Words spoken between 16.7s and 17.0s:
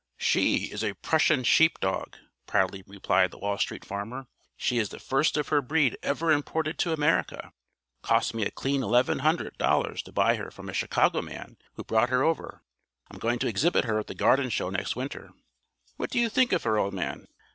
old